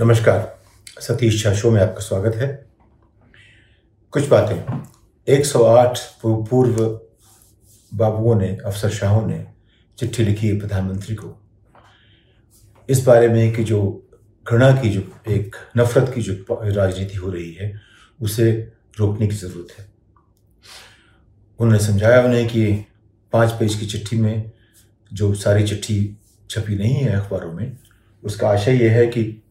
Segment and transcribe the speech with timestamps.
[0.00, 0.58] नमस्कार,
[1.00, 2.66] सतीश झा शो में आपका स्वागत है।
[4.10, 4.82] कुछ बातें।
[5.28, 7.00] 108 पूर्व
[7.94, 9.46] बाबुओं ने, अफसर शाहों ने
[9.98, 11.42] चिट्ठी लिखी है प्रधानमंत्री को।
[12.88, 14.08] इस बारे में कि जो
[14.48, 17.80] घृणा की जो, एक नफरत की जो राजनीति हो रही है,
[18.22, 19.92] उसे रोकने की ज़रूरत है।
[21.58, 22.86] उन्होंने समझाया उन्हें कि
[23.32, 24.52] पाँच पेज की चिट्ठी में
[25.12, 26.16] जो सारी चिट्ठी
[26.50, 27.76] छपी नहीं है अखबारों में,
[28.24, 29.42] उसका आशय यह है कि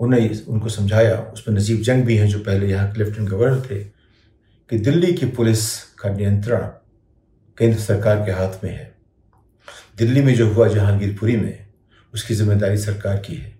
[0.00, 3.84] उन्हें उनको समझाया, उसमें नजीब जंग भी हैं जो पहले यहाँ के लेफ्टिनेंट गवर्नर थे,
[4.70, 6.58] कि दिल्ली की पुलिस का नियंत्रण
[7.58, 8.94] केंद्र सरकार के हाथ में है।
[9.98, 11.66] दिल्ली में जो हुआ जहांगीरपुरी में,
[12.14, 13.58] उसकी ज़िम्मेदारी सरकार की है।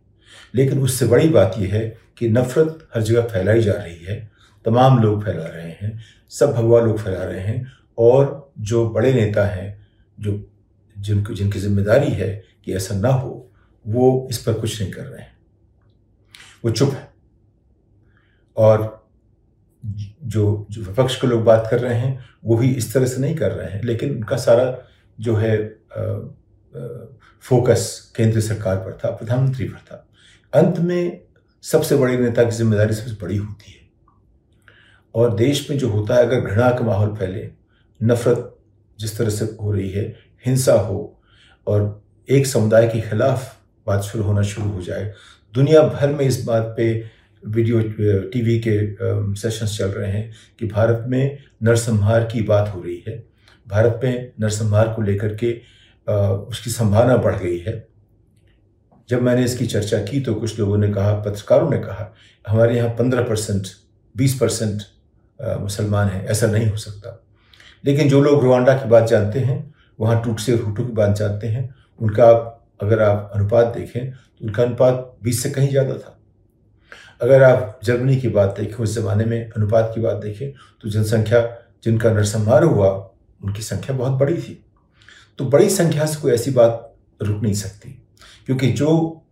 [0.54, 4.30] लेकिन उससे बड़ी बात यह है कि नफरत हर जगह फैलाई जा रही है,
[4.64, 9.46] तमाम लोग फैला रहे हैं, सब भगवा लोग फैला रहे हैं, और जो बड़े नेता
[9.46, 9.86] हैं,
[10.20, 10.50] जो
[10.98, 13.52] जिनको जिनकी ज़िम्मेदारी है कि ऐसा ना हो,
[13.86, 15.35] वो इस पर कुछ नहीं कर रहे हैं।
[16.66, 17.08] वो चुप है।
[18.56, 18.84] और
[20.24, 23.34] जो जो विपक्ष के लोग बात कर रहे हैं वो भी इस तरह से नहीं
[23.36, 24.64] कर रहे हैं। लेकिन उनका सारा
[25.18, 25.56] जो है
[25.96, 26.86] आ, आ,
[27.44, 30.06] फोकस केंद्र सरकार पर था प्रधानमंत्री पर था।
[30.52, 31.20] अंत में
[31.64, 33.84] सबसे बड़े नेता की ज़िम्मेदारी सबसे बड़ी होती है।
[35.14, 37.50] और देश में जो होता है अगर घृणा का माहौल फैले
[38.00, 38.56] नफरत
[38.98, 40.04] जिस तरह से हो रही है
[40.46, 40.98] हिंसा हो
[41.66, 43.55] और एक समुदाय के खिलाफ
[43.86, 45.12] बात शुरू होना शुरू हो जाए।
[45.54, 47.04] दुनिया भर में इस बात पे
[47.42, 47.80] वीडियो,
[48.30, 48.74] टीवी के
[49.40, 53.16] सेशंस चल रहे हैं कि भारत में नरसंहार की बात हो रही है।
[53.66, 55.52] भारत में नरसंहार को लेकर के
[56.48, 57.86] उसकी संभावना बढ़ गई है।
[59.08, 62.14] जब मैंने इसकी चर्चा की तो कुछ लोगों ने कहा, पत्रकारों ने कहा,
[62.48, 63.66] हमारे यहाँ पंद्रह परसेंट,
[64.16, 64.82] बीस परसेंट
[65.60, 67.22] मुसलमान हैं। ऐसा नहीं हो सकता।
[67.84, 71.46] लेकिन जो लोग रुवांडा की बात जानते हैं, वहाँ टूट से हुटू की बात जानते
[71.46, 76.12] हैं, उनका अगर आप अनुपात देखें तो उनका अनुपात बीस से कहीं ज़्यादा था।
[77.20, 80.52] अगर आप जर्मनी की बात देखें, उस ज़माने में अनुपात की बात देखें
[80.82, 81.40] तो जनसंख्या
[81.84, 82.88] जिनका नरसंहार हुआ,
[83.40, 84.62] उनकी संख्या बहुत बड़ी थी।
[85.38, 87.90] तो बड़ी संख्या से कोई ऐसी बात रुक नहीं सकती,
[88.46, 89.22] क्योंकि जो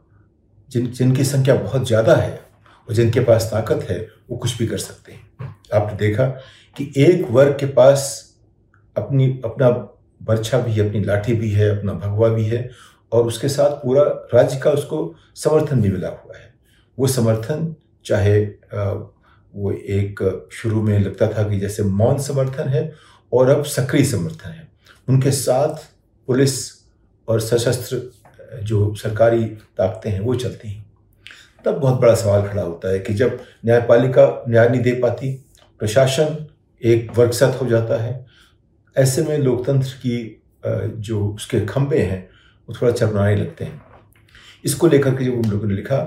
[0.70, 2.40] जिन, जिनकी संख्या बहुत ज़्यादा है
[2.88, 3.98] और जिनके पास ताकत है,
[4.30, 6.26] वो कुछ भी कर सकते हैं। आपने देखा
[6.76, 8.00] कि एक वर्ग के पास
[8.96, 9.68] अपनी, अपना
[10.20, 12.68] बर्छा भी है, अपनी लाठी भी है, अपना भगवा भी है
[13.12, 14.02] और उसके साथ पूरा
[14.34, 16.52] राज्य का उसको समर्थन भी मिला हुआ है।
[16.98, 18.44] वो समर्थन चाहे
[19.54, 22.92] वो एक शुरू में लगता था कि जैसे मौन समर्थन है
[23.32, 24.68] और अब सक्रिय समर्थन है।
[25.08, 25.84] उनके साथ
[26.28, 26.54] पुलिस
[27.28, 28.02] और सशस्त्र,
[28.62, 29.44] जो सरकारी
[29.78, 30.84] ताकतें हैं, वो चलती हैं।
[31.64, 35.32] तब बहुत बड़ा सवाल खड़ा होता है कि जब न्यायपालिका न्याय नहीं दे पाती,
[35.80, 36.46] प्रशासन
[36.82, 38.24] एक वर्गसत हो जाता है।
[38.96, 40.42] ऐसे में लोकतंत्र की
[40.98, 42.28] जो उसके खंभे हैं
[42.68, 43.82] वो थोड़ा चरमराने लगते हैं।
[44.64, 45.98] इसको लेकर के जब उन लोगों ने लिखा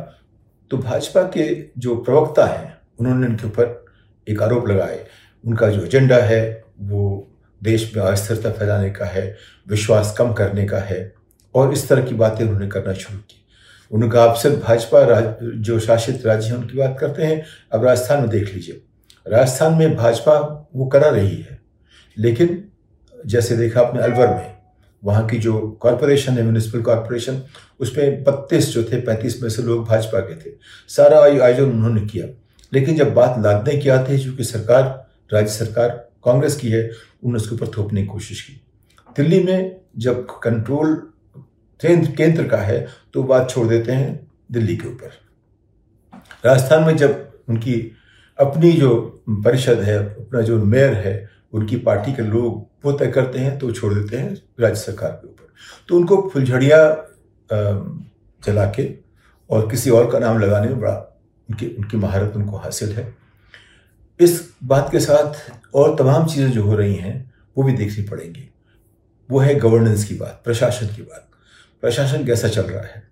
[0.72, 3.86] तो भाजपा के जो प्रवक्ता हैं, उन्होंने उनके ऊपर
[4.28, 5.06] एक आरोप लगाए।
[5.44, 7.28] उनका जो एजेंडा है, वो
[7.64, 11.14] देश में अस्थिरता फैलाने का है, विश्वास कम करने का है,
[11.56, 13.44] और इस तरह की बातें उन्होंने करना शुरू की।
[13.92, 18.22] उनका आप सिर्फ़ भाजपा राज, जो शासित राज्य हैं, उनकी बात करते हैं, अब राजस्थान
[18.22, 18.82] में देख लीजिए।
[19.28, 21.60] राजस्थान में भाजपा वो करा रही है,
[22.18, 22.64] लेकिन
[23.26, 24.57] जैसे देखा आपने अलवर में
[25.04, 27.42] वहाँ की जो कॉरपोरेशन है म्यूनिसिपल कॉरपोरेशन
[27.80, 30.54] उसमें बत्तीस जो थे, पैंतीस में से लोग भाजपा के थे।
[30.88, 32.28] सारा आयोजन उन्होंने किया।
[32.74, 35.90] लेकिन जब बात लादने की आती है, चूँकि सरकार, राज्य सरकार,
[36.26, 36.84] कांग्रेस की है,
[37.24, 38.62] उन्होंने उसके ऊपर थोपने की कोशिश की।
[39.18, 40.96] दिल्ली में जब कंट्रोल
[41.86, 45.12] केंद्र का है तो बात छोड़ देते हैं दिल्ली के ऊपर।
[46.46, 47.92] राजस्थान में जब उनकी
[48.40, 53.40] अपनी जो परिषद है, अपना जो मेयर है उनकी पार्टी के लोग वो तय करते
[53.40, 55.54] हैं तो छोड़ देते हैं राज्य सरकार के ऊपर।
[55.90, 56.80] तो उनको फुलझड़िया
[58.42, 58.90] जला के
[59.50, 60.96] और किसी और का नाम लगाने में बड़ा
[61.50, 63.14] उनकी उनकी महारत उनको हासिल है।
[64.20, 68.50] इस बात के साथ और तमाम चीज़ें जो हो रही हैं, वो भी देखनी पड़ेंगी।
[69.30, 71.28] वो है गवर्नेंस की बात, प्रशासन की बात।
[71.84, 73.04] प्रशासन कैसा चल रहा है?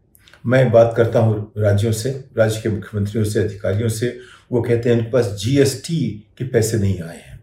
[0.46, 4.18] मैं बात करता हूँ राज्यों से, राज्य के मुख्यमंत्रियों से, अधिकारियों से।
[4.52, 6.00] वो कहते हैं, उनके पास जीएसटी
[6.38, 7.35] के पैसे नहीं आए हैं।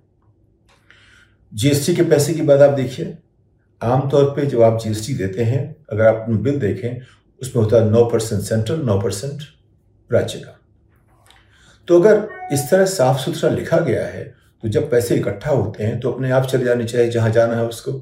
[1.52, 3.16] जीएसटी के पैसे की बात आप देखिए
[3.82, 7.00] आमतौर पे जब आप जीएसटी देते हैं अगर आप बिल देखें
[7.42, 9.42] उसमें होता है नौ परसेंट सेंट्रल नौ परसेंट
[10.10, 10.58] राज्य का।
[11.88, 14.24] तो अगर इस तरह साफ़ सुथरा लिखा गया है
[14.62, 17.66] तो जब पैसे इकट्ठा होते हैं तो अपने आप चले जाने चाहिए जहाँ जाना है
[17.66, 18.00] उसको।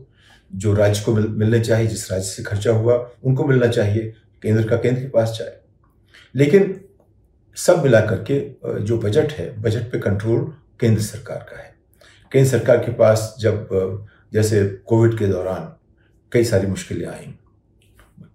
[0.51, 2.95] जो राज्य को मिल, मिलने चाहिए जिस राज्य से खर्चा हुआ
[3.25, 4.13] उनको मिलना चाहिए
[4.43, 5.57] केंद्र का केंद्र के पास जाए।
[6.35, 6.81] लेकिन
[7.57, 8.41] सब मिला करके
[8.85, 10.41] जो बजट है बजट पे कंट्रोल
[10.81, 11.69] केंद्र सरकार का है।
[12.33, 13.69] केंद्र सरकार के पास जब,
[14.33, 15.73] जैसे कोविड के दौरान
[16.33, 17.35] कई सारी मुश्किलें आई,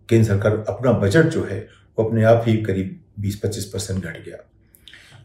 [0.10, 1.60] केंद्र सरकार अपना बजट जो है,
[1.98, 4.38] वो अपने आप ही करीब 20-25 परसेंट घट गया।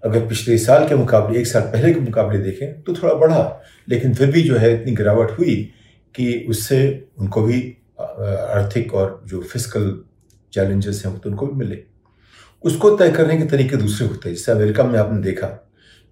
[0.02, 4.14] अगर पिछले साल के मुकाबले, एक साल पहले के मुकाबले देखें तो थोड़ा बढ़ा, लेकिन
[4.14, 5.56] फिर भी जो है, इतनी गिरावट हुई
[6.14, 7.60] कि उससे उनको भी
[8.00, 10.02] आर्थिक और जो फ़िज़िकल
[10.52, 11.82] चैलेंजेस हैं, वो तो उनको भी मिले।
[12.64, 15.48] उसको तय करने के तरीके दूसरे होते हैं। जैसे अमेरिका में आपने देखा,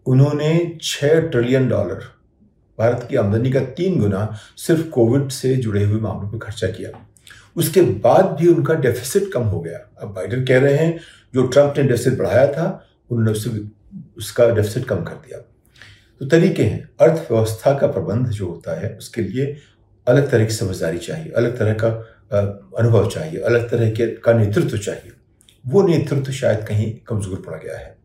[0.06, 2.02] उन्होंने छः ट्रिलियन डॉलर
[2.78, 7.06] भारत की आमदनी का तीन गुना सिर्फ़ कोविड से जुड़े हुए मामलों पर खर्चा किया।
[7.56, 11.00] उसके बाद भी उनका डेफिसिट कम हो गया। अब बाइडन कह रहे हैं,
[11.34, 13.64] जो ट्रंप ने डेफिसिट बढ़ाया था, उन्होंने उससे
[14.18, 15.38] उसका डेफिसिट कम कर दिया।
[16.20, 19.56] तो तरीके हैं। अर्थव्यवस्था का प्रबंध जो होता है, उसके लिए
[20.08, 21.88] अलग तरह की समझदारी चाहिए, अलग तरह का
[22.78, 25.12] अनुभव चाहिए, अलग तरह के, का नेतृत्व चाहिए।
[25.66, 27.98] वो नेतृत्व शायद कहीं कमज़ोर पड़ गया है।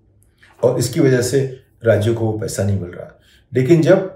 [0.63, 3.19] और इसकी वजह से राज्यों को पैसा नहीं मिल रहा।
[3.53, 4.12] लेकिन जब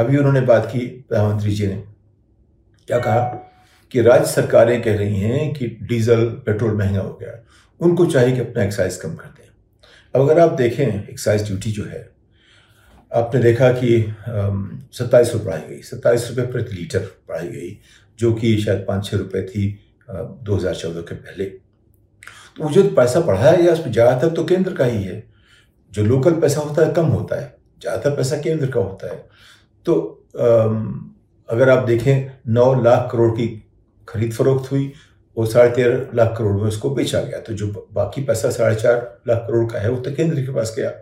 [0.00, 1.82] अभी उन्होंने बात की प्रधानमंत्री जी ने।
[2.88, 3.20] क्या कहा?
[3.92, 7.32] कि राज्य सरकारें कह रही हैं कि डीजल, पेट्रोल महँगा हो गया।
[7.80, 9.48] उनको चाहिए कि अपना एक्साइज कम कर दें।
[10.14, 12.08] अब अगर आप देखें एक्साइज ड्यूटी जो है,
[13.12, 13.98] आपने देखा कि
[14.94, 17.76] सत्ताईस रुपये बढ़ाई गई। सत्ताईस रुपये प्रति लीटर बढ़ाई गई,
[18.18, 19.68] जो कि शायद पाँच छः रुपये थी
[20.08, 24.72] दो हज़ार चौदह के पहले। तो वो जो पैसा बढ़ाया गया उसमें ज़्यादातर तो केंद्र
[24.74, 25.22] का ही है।
[25.92, 29.24] जो लोकल पैसा होता है, कम होता है। ज़्यादातर पैसा केंद्र का होता है।
[29.86, 29.94] तो
[31.48, 33.46] अगर आप देखें, नौ लाख करोड़ की
[34.08, 34.92] खरीद फरोख्त हुई,
[35.36, 38.96] वो साढ़े तेरह लाख करोड़ में उसको बेचा गया। तो जो बाकी पैसा साढ़े चार
[39.28, 40.92] लाख करोड़ का है, वो तो केंद्र के पास गया।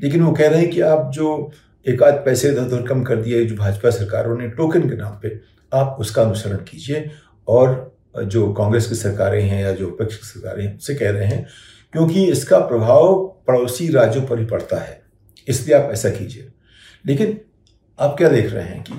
[0.00, 1.50] लेकिन वो कह रहे हैं कि आप जो
[1.86, 5.18] एक आध पैसे इधर उधर कम कर दिए, जो भाजपा सरकारों ने टोकन के नाम
[5.22, 5.40] पे,
[5.72, 7.10] आप उसका अनुसरण कीजिए।
[7.48, 11.26] और जो कांग्रेस की सरकारें हैं या जो विपक्ष की सरकारें हैं, उनसे कह रहे
[11.26, 11.46] हैं,
[11.94, 13.14] क्योंकि इसका प्रभाव
[13.46, 15.00] पड़ोसी राज्यों पर ही पड़ता है,
[15.48, 16.48] इसलिए आप ऐसा कीजिए।
[17.04, 17.38] लेकिन
[17.98, 18.92] आप क्या देख रहे हैं कि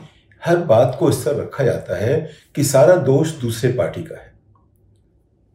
[0.46, 4.34] हर बात को इस तरह रखा जाता है कि सारा दोष दूसरे पार्टी का है।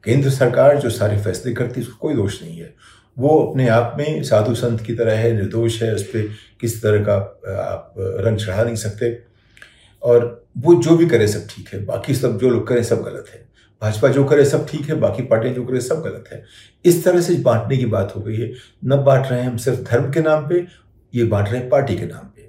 [0.05, 2.75] केंद्र सरकार जो सारे फैसले करती है, उसको कोई दोष नहीं है।
[3.19, 7.05] वो अपने आप में साधु संत की तरह है, निर्दोष है, उस पर किसी तरह
[7.05, 7.15] का
[7.63, 9.23] आप रंग चढ़ा नहीं सकते।
[10.03, 13.25] और वो जो भी करे सब ठीक है, बाकी सब जो लोग करें सब गलत
[13.35, 13.49] है।
[13.83, 16.45] भाजपा जो करे सब ठीक है, बाकी पार्टियाँ जो करे सब गलत है।
[16.85, 18.53] इस तरह से बांटने की बात हो गई है।
[18.85, 20.67] न बांट रहे हैं हम सिर्फ़ धर्म के नाम पे,
[21.15, 22.40] ये बांट रहे हैं पार्टी के नाम पे।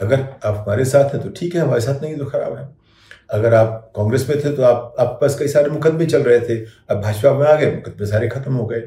[0.00, 2.68] अगर आप हमारे साथ हैं तो ठीक है, हमारे साथ नहीं तो खराब है।
[3.30, 6.64] अगर आप कांग्रेस में थे तो आप आप पास कई सारे मुकदमे चल रहे थे,
[6.90, 8.80] अब भाजपा में आ गए, मुकदमे सारे खत्म हो गए।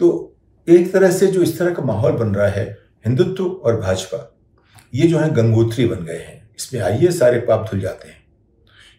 [0.00, 0.36] तो
[0.68, 4.36] एक तरह से जो इस तरह का माहौल बन रहा है, हिंदुत्व और भाजपा,
[4.94, 8.24] ये जो है गंगोत्री बन गए हैं। इसमें आइए, सारे पाप धुल जाते हैं।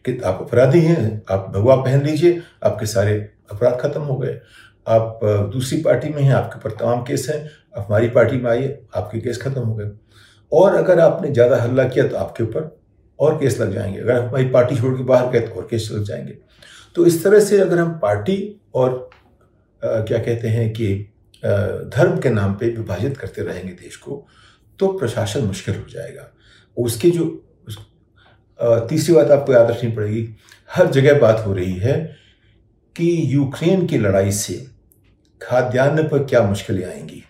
[0.05, 4.39] कि आप अपराधी हैं, आप भगवा पहन लीजिए, आपके सारे अपराध खत्म हो गए।
[4.87, 9.19] आप दूसरी पार्टी में हैं, आपके ऊपर तमाम केस हैं हमारी पार्टी में आइए, आपके
[9.19, 9.85] केस खत्म हो गए।
[10.51, 12.77] और अगर आपने ज़्यादा हल्ला किया तो आपके ऊपर
[13.19, 16.03] और केस लग जाएँगे। अगर हमारी पार्टी छोड़ के बाहर गए तो और केस लग
[16.03, 16.37] जाएँगे।
[16.95, 18.37] तो इस तरह से अगर हम पार्टी
[18.75, 19.09] और
[19.81, 20.93] आ, क्या कहते हैं कि
[21.43, 21.49] आ,
[21.95, 24.25] धर्म के नाम पे विभाजित करते रहेंगे देश को
[24.79, 26.31] तो प्रशासन मुश्किल हो जाएगा।
[26.77, 27.25] उसकी जो
[27.67, 27.77] उस,
[28.59, 30.27] आ, तीसरी बात आपको याद रखनी पड़ेगी
[30.69, 31.95] हर जगह बात हो रही है
[32.95, 34.65] कि यूक्रेन की लड़ाई से
[35.41, 37.23] खाद्यान्न पर क्या मुश्किलें आएँगी।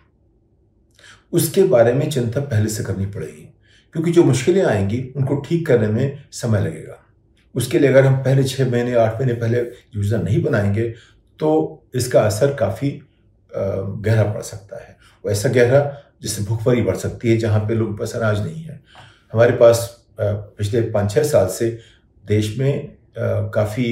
[1.35, 3.47] उसके बारे में चिंता पहले से करनी पड़ेगी,
[3.95, 7.01] क्योंकि जो मुश्किलें आएँगी, उनको ठीक करने में समय लगेगा।
[7.55, 10.89] उसके लिए अगर हम पहले छः महीने, आठ महीने पहले योजना नहीं बनाएँगे
[11.39, 12.89] तो इसका असर काफ़ी
[13.51, 15.81] गहरा पड़ सकता है। ऐसा गहरा,
[16.21, 18.81] जिससे भूखमरी बढ़ सकती है, जहाँ पे लोगों पास अनाज नहीं है।
[19.33, 19.89] हमारे पास
[20.19, 21.69] पिछले पाँच छः साल से
[22.23, 23.85] देश में काफ़ी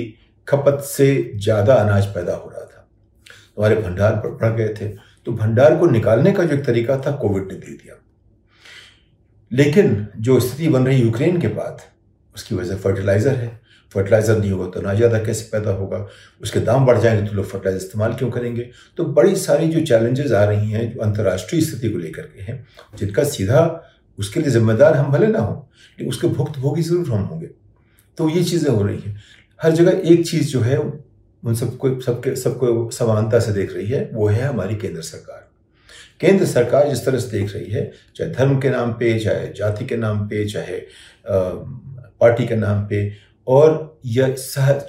[0.47, 2.87] खपत से ज़्यादा अनाज पैदा हो रहा था।
[3.57, 4.87] हमारे भंडार पर बढ़ गए थे।
[5.27, 7.99] तो भंडार को निकालने का जो एक तरीका था, कोविड ने दे दिया।
[9.51, 11.81] लेकिन जो स्थिति बन रही यूक्रेन के बाद,
[12.35, 13.61] उसकी वजह फर्टिलाइज़र है।
[13.91, 15.97] फर्टिलाइज़र नहीं होगा तो ना ज़्यादा कैसे पैदा होगा?
[16.41, 18.69] उसके दाम बढ़ जाएँगे तो लोग फर्टिलाइज़र इस्तेमाल क्यों करेंगे?
[18.97, 22.65] तो बड़ी सारी जो चैलेंजेस आ रही हैं, जो अंतर्राष्ट्रीय स्थिति को लेकर के हैं,
[22.95, 23.89] जिनका सीधा
[24.19, 25.53] उसके लिए जिम्मेदार हम भले ना हो,
[25.99, 27.49] लेकिन उसके भुगतभोगी ज़रूर हम होंगे।
[28.17, 29.21] तो ये चीज़ें हो रही हैं।
[29.59, 30.77] हर जगह एक चीज़ जो है
[31.43, 35.47] उन सबको, सबके, सबको समानता से देख रही है, वो है हमारी केंद्र सरकार।
[36.19, 39.85] केंद्र सरकार जिस तरह से देख रही है, चाहे धर्म के नाम पे, चाहे जाति
[39.85, 40.81] के नाम पे, चाहे
[41.27, 43.11] पार्टी के नाम पे,
[43.47, 44.35] और यह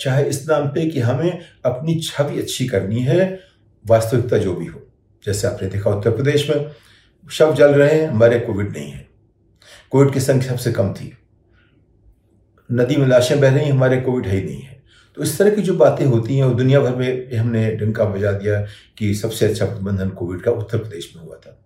[0.01, 3.41] चाहे इस नाम पे कि हमें अपनी छवि अच्छी करनी है,
[3.85, 4.81] वास्तविकता जो भी हो।
[5.25, 6.71] जैसे आपने देखा उत्तर प्रदेश में,
[7.31, 9.07] शव जल रहे हैं, हमारे कोविड नहीं है।
[9.91, 11.13] कोविड की संख्या सबसे कम थी।
[12.71, 14.74] नदी में लाशें बह रही हमारे कोविड है ही नहीं है।
[15.15, 18.33] तो इस तरह की जो बातें होती हैं और दुनिया भर में हमने डंका बजा
[18.33, 18.67] दिया
[18.99, 21.61] कि सबसे अच्छा प्रबंधन कोविड का उत्तर प्रदेश में हुआ था।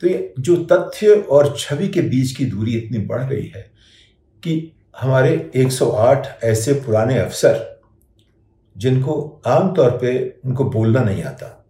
[0.00, 3.70] तो ये जो तथ्य और छवि के बीच की दूरी इतनी बढ़ गई है
[4.42, 7.80] कि हमारे 108 ऐसे पुराने अफसर
[8.76, 11.66] जिनको आमतौर पे उनको बोलना नहीं आता।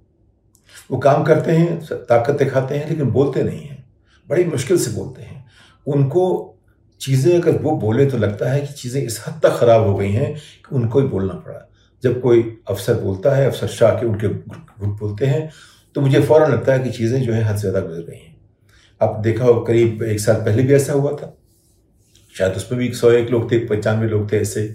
[0.90, 3.92] वो काम करते हैं, ताकत दिखाते हैं, लेकिन बोलते नहीं हैं।
[4.28, 5.46] बड़ी मुश्किल से बोलते हैं।
[5.86, 6.52] उनको
[7.00, 10.10] चीज़ें अगर वो बोले तो लगता है कि चीज़ें इस हद तक ख़राब हो गई
[10.10, 11.60] हैं कि उनको ही बोलना पड़ा।
[12.02, 15.48] जब कोई अफसर बोलता है, अफसर शाह के उनके ग्रुप बोलते हैं
[15.96, 18.34] तो मुझे फ़ौर लगता है कि चीज़ें जो है हद से ज़्यादा गुजर गई हैं।
[19.00, 21.36] अब देखा हो करीब एक साल पहले भी ऐसा हुआ था।
[22.34, 24.74] शायद उसमें भी एक सौ एक लोग थे, पचानवे लोग थे ऐसे।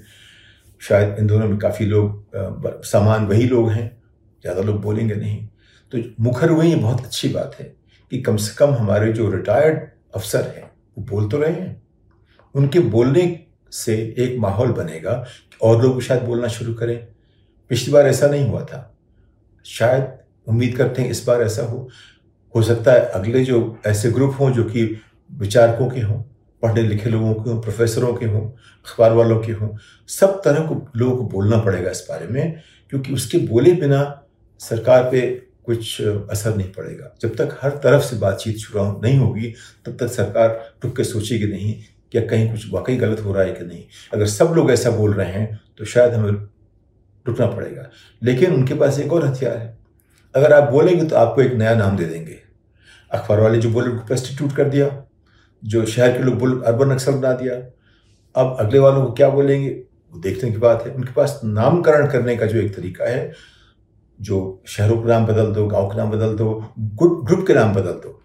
[0.81, 4.01] शायद इन दोनों में काफ़ी लोग समान वही लोग हैं,
[4.43, 5.47] ज़्यादा लोग बोलेंगे नहीं।
[5.91, 7.65] तो मुखर हुए, ये बहुत अच्छी बात है
[8.11, 9.79] कि कम से कम हमारे जो रिटायर्ड
[10.15, 10.63] अफसर हैं,
[10.97, 11.80] वो बोल तो रहे हैं।
[12.55, 13.39] उनके बोलने
[13.71, 15.25] से एक माहौल बनेगा
[15.61, 17.07] और लोग शायद बोलना शुरू करें।
[17.69, 18.97] पिछली बार ऐसा नहीं हुआ था।
[19.65, 20.17] शायद
[20.47, 21.89] उम्मीद करते हैं इस बार ऐसा हो।
[22.55, 25.01] हो सकता है अगले जो ऐसे ग्रुप हों जो कि
[25.33, 26.21] विचारकों के हों,
[26.61, 29.69] पढ़े लिखे लोगों के हों, प्रोफेसरों के हों, अखबार वालों के हों,
[30.07, 34.23] सब तरह को लोगों को बोलना पड़ेगा इस बारे में, क्योंकि उसके बोले बिना
[34.59, 35.21] सरकार पे
[35.65, 39.53] कुछ असर नहीं पड़ेगा। जब तक हर तरफ़ से बातचीत शुरू नहीं होगी,
[39.85, 41.79] तब तक सरकार रुक के सोचेगी नहीं
[42.11, 45.13] क्या कहीं कुछ वाकई गलत हो रहा है कि नहीं। अगर सब लोग ऐसा बोल
[45.13, 46.31] रहे हैं तो शायद हमें
[47.25, 47.89] रुकना पड़ेगा।
[48.23, 49.77] लेकिन उनके पास एक और हथियार है।
[50.35, 52.37] अगर आप बोलेंगे तो आपको एक नया नाम दे देंगे।
[53.11, 54.89] अखबार वाले जो बोले उनको प्रेस्टिट्यूट कर दिया,
[55.63, 57.55] जो शहर के लोग बोले अर्बन नक्सल बना दिया,
[58.35, 59.69] अब अगले वालों को क्या बोलेंगे?
[59.69, 63.31] वो देखने की बात है। उनके पास नामकरण करने का जो एक तरीका है,
[64.19, 67.93] जो शहरों के नाम बदल दो, गाँव के नाम बदल दो ग्रुप के नाम बदल
[67.93, 68.17] दो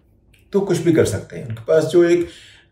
[0.53, 2.27] तो कुछ भी कर सकते हैं। उनके पास जो एक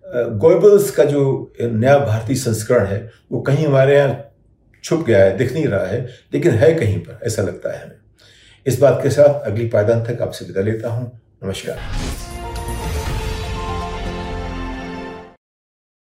[0.07, 4.31] गोयबल्स का जो नया भारतीय संस्करण है, वो कहीं हमारे यहाँ
[4.83, 7.95] छुप गया है, दिख नहीं रहा है, लेकिन है कहीं पर, ऐसा लगता है हमें।
[8.65, 11.77] इस बात के साथ अगली पायदान तक आपसे विदा लेता हूँ। नमस्कार।